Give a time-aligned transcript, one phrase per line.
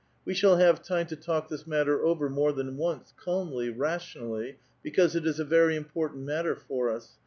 [0.25, 5.15] We shall have time to talk this matter over more than once, calmly, rationally, because
[5.15, 7.19] it is * Very important matter for us.